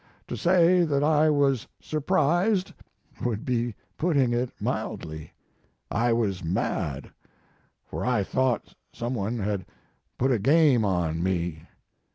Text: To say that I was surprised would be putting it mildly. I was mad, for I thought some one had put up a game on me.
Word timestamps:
To 0.29 0.35
say 0.35 0.83
that 0.83 1.03
I 1.03 1.29
was 1.29 1.67
surprised 1.79 2.73
would 3.23 3.45
be 3.45 3.75
putting 3.99 4.33
it 4.33 4.49
mildly. 4.59 5.31
I 5.91 6.11
was 6.11 6.43
mad, 6.43 7.11
for 7.85 8.03
I 8.03 8.23
thought 8.23 8.73
some 8.91 9.13
one 9.13 9.37
had 9.37 9.63
put 10.17 10.31
up 10.31 10.37
a 10.37 10.39
game 10.39 10.83
on 10.83 11.21
me. 11.21 11.67